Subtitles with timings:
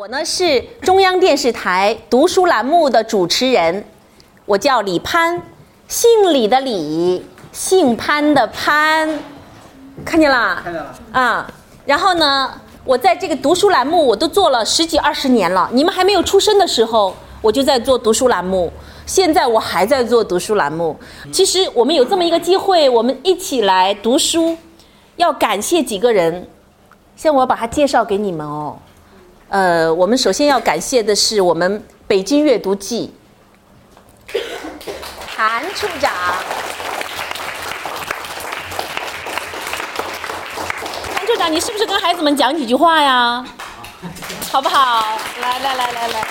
[0.00, 3.84] 我呢是中央电视台读书栏目的主持人，
[4.46, 5.42] 我叫李潘，
[5.88, 9.06] 姓李的李，姓潘的潘，
[10.02, 10.62] 看见啦？
[10.64, 10.96] 看见了。
[11.12, 11.52] 啊，
[11.84, 12.50] 然后呢，
[12.82, 18.72] 我在这个读书栏目我都做了十几二十年了，你们还没有出生的时候，我就在做读书栏目，
[19.04, 20.98] 现在我还在做读书栏目。
[21.30, 24.56] 其实我们有这么一个机会，我们一起来读书，
[25.16, 26.48] 要感谢几个人，
[27.16, 28.78] 现在我要把它介绍给你们哦。
[29.50, 33.12] 呃，我们首先要感谢的是我们北京阅读季
[35.26, 36.12] 韩处长，
[41.12, 43.44] 韩处长，你是不是跟孩子们讲几句话呀？
[44.52, 45.18] 好不好？
[45.40, 46.28] 来来来来来，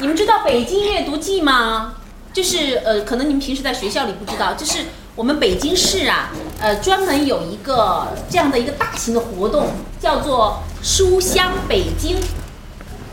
[0.00, 1.94] 你们知道北京阅读季吗？
[2.32, 6.30] 就是呃，可能你们平时在学校里不知道，就是我们北京市啊，
[6.62, 9.66] 呃，专门有一个这样的一个大型的活动，
[10.00, 12.16] 叫做“书香北京”。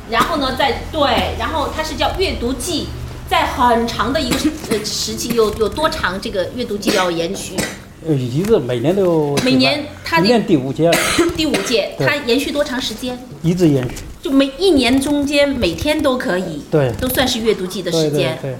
[0.08, 2.89] 然后呢，在对，然后它是叫阅读季，
[3.28, 4.38] 在很长的一个
[4.69, 7.56] 呃时期，有有多长这个阅读季要延续？
[8.08, 9.36] 呃，一直每年都有。
[9.44, 10.91] 每年它今年第五届，
[11.36, 13.17] 第五届，它延续多长时间？
[13.41, 13.95] 一直延续。
[14.22, 18.38] 就每一年中间每天都可以，对都算是阅读季的对对时间。
[18.44, 18.56] 对。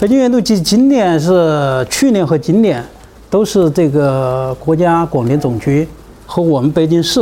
[0.00, 2.84] 北京阅读季今年是去年和今年
[3.32, 5.88] 都是这个国家广电总局
[6.26, 7.18] 和我们北京市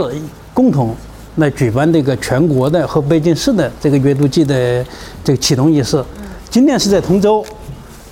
[0.52, 0.92] 共同
[1.36, 4.84] 来举办这个全国的和北京市的这个阅读季的
[5.22, 6.05] 这个启动仪式。
[6.50, 7.44] 今年是在通州，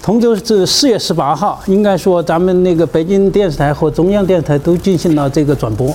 [0.01, 5.93] 通州是四月十八号，应该说咱们那个北京电视台和中央电视台都进行了这个转播。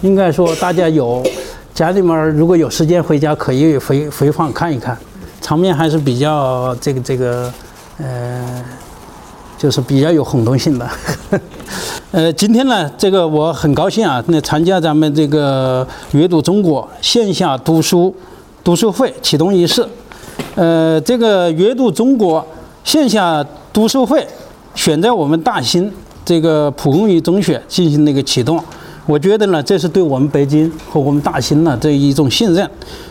[0.00, 1.24] 应该说大家有
[1.72, 4.98] 家里面如果有时间回家可以回回放看一看，
[5.40, 7.52] 场面还是比较这个这个
[7.98, 8.64] 呃，
[9.58, 10.88] 就是比较有轰动性的。
[12.12, 18.14] 呃，今天呢，这个我很高兴啊，那参加咱们这个阅读中国线下读书
[18.64, 19.86] 读书会启动仪式。
[20.54, 22.44] 呃，这个阅读中国
[22.84, 24.26] 线下读书会
[24.74, 25.92] 选在我们大兴
[26.24, 28.62] 这个蒲公英中学进行那个启动，
[29.04, 32.68] 我觉得呢，这是对我们北京和我们大兴呢这一种信任，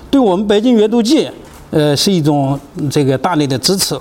[0.09, 1.30] 对我们北京阅读季，
[1.69, 2.59] 呃，是一种
[2.90, 3.96] 这个大力的支持，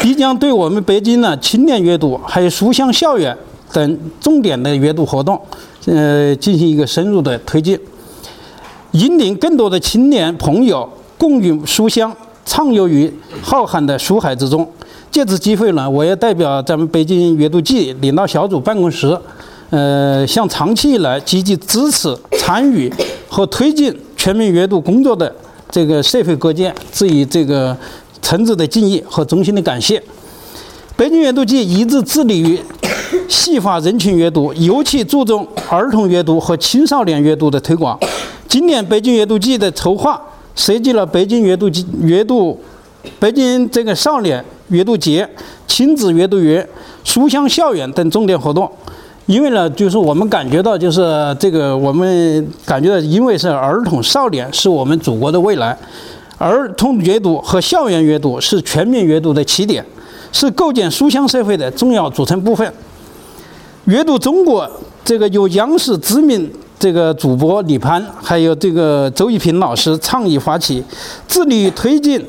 [0.00, 3.36] 必将对我们北京呢青年阅读还有书香校园
[3.72, 5.40] 等重点的阅读活动，
[5.86, 7.78] 呃，进行一个深入的推进。
[8.92, 10.88] 引领更多的青年朋友
[11.18, 12.14] 共与书香，
[12.46, 14.66] 畅游于浩瀚的书海之中。
[15.10, 19.18] 借此机会呢，我也代表咱们北京阅读季领导小组办公室，
[19.70, 22.92] 呃，向长期以来积极支持、参与
[23.28, 25.34] 和推进全民阅读工作的
[25.70, 27.76] 这个社会各界致以这个
[28.28, 30.02] 诚挚的敬意和衷心的感谢。
[30.98, 32.60] 北京阅读季一直致力于
[33.26, 37.98] 细化人群阅读，尤其注重儿童阅读和青少年阅读的推广。
[38.46, 40.20] 今年北京阅读季的筹划
[40.54, 42.60] 设计了北京阅读季、阅读、
[43.18, 45.26] 北京这个少年阅读节、
[45.66, 46.68] 亲子阅读月、
[47.04, 48.70] 书香校园等重点活动。
[49.24, 55.78] 因为呢，就是我们感觉到，就是这个我们感觉到，因为是儿童少年是我们祖国的未来，
[56.38, 59.84] 儿童阅读和校园阅读是全面阅读的起点，
[60.30, 62.72] 是构建书香社会的重要组成部分。
[63.86, 64.70] 阅读中国
[65.04, 70.82] 这个由央视知名这个主播李攀，还有这个周一平老师倡议发起，
[71.26, 72.24] 致力于推进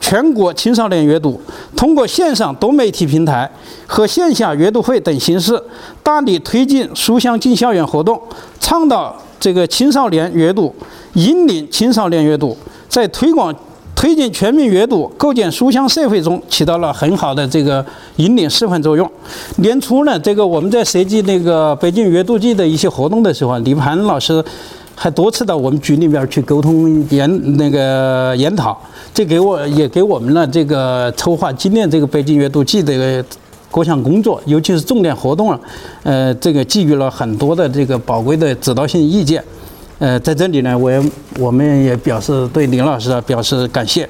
[0.00, 1.40] 全国青少年阅读，
[1.76, 3.48] 通过线上多媒体平台
[3.86, 5.62] 和线下阅读会等形式，
[6.02, 8.20] 大力推进书香进校园活动，
[8.58, 10.74] 倡导这个青少年阅读，
[11.12, 12.56] 引领青少年阅读，
[12.92, 13.54] 在推广。
[13.94, 17.84] 推进全民阅读、构建书香社会中起到了很好的这个
[18.16, 19.08] 引领示范作用。
[19.58, 24.44] 年初呢，这个我们在设计那个北京阅读季的一些活动的时候，李盘老师
[24.96, 28.76] 还多次到我们局里边去沟通研那个研讨，
[29.14, 33.24] 这给我也给我们了这个筹划今年这个北京阅读季的
[33.70, 35.60] 各项工作，尤其是重点活动啊，
[36.02, 39.44] 呃，这个给予了很多的这个宝贵的指导性意见。
[40.02, 41.00] 呃，在这里呢，我也
[41.38, 44.08] 我们也表示对林老师啊表示感谢。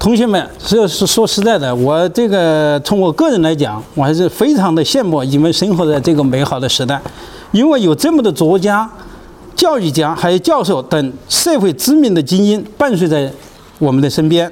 [0.00, 7.00] 同学们，是是说实在的，我这个从我个人来讲，我还是非常的羡慕你们生活在这个美好的时代，
[7.52, 8.90] 因为有这么多作家、
[9.54, 13.30] 教育家还有教授等社会知名的精英伴随在
[13.78, 14.50] 我们的身边，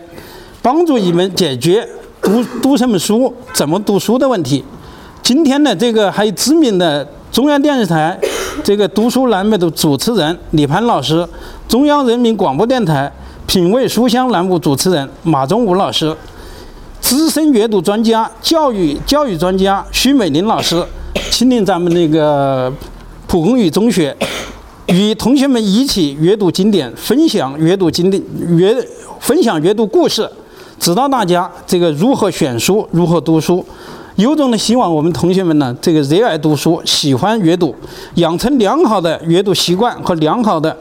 [0.63, 1.85] 帮助你们解决
[2.23, 4.65] 读读什么书、怎么读书的问题。
[5.21, 8.17] 今天呢，这个还有知名的中央电视台。
[8.63, 11.27] 这个读书栏目的主持人李盘老师，
[11.67, 13.11] 中央人民广播电台
[13.47, 16.15] 品味书香栏目主持人马忠武老师，
[17.01, 20.85] 资深阅读专家、教育教育专家徐美玲老师，
[21.31, 22.73] 亲临咱们那个
[23.27, 24.17] 蒲公英中学
[24.87, 28.23] 与同学们一起阅读经典，分享阅读经典，
[28.57, 28.75] 阅
[29.21, 30.31] 分享阅读故事，
[30.79, 33.65] 指导大家这个如何选书，如何读书。
[34.17, 37.75] 由衷的希望我们同学们呢，这个热爱读书，喜欢阅读，
[38.15, 40.77] 养成良好的阅读习惯和良好的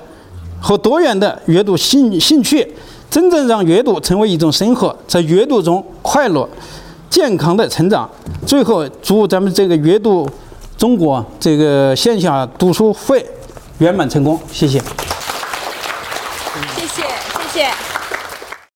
[0.61, 2.67] 和多元的阅读兴兴趣，
[3.09, 6.47] 真正让阅读成为一种生活，在阅读中快乐、
[7.09, 8.07] 健康的成长。
[8.45, 10.29] 最后，祝咱们这个阅读
[10.77, 13.25] 中国这个线下读书会
[13.79, 14.79] 圆满成功，谢谢。